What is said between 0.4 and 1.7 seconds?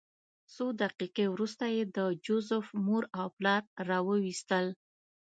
څو دقیقې وروسته